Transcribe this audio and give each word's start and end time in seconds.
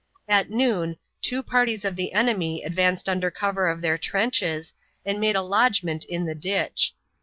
At 0.27 0.49
noon 0.49 0.97
two 1.21 1.43
parties 1.43 1.85
of 1.85 1.95
the 1.95 2.13
enemy 2.13 2.63
advanced 2.63 3.07
under 3.07 3.29
cover 3.29 3.67
of 3.67 3.81
their 3.81 3.99
trenches 3.99 4.73
and 5.05 5.19
made 5.19 5.35
a 5.35 5.43
lodgment 5.43 6.05
in 6.05 6.25
the 6.25 6.33
ditch. 6.33 6.95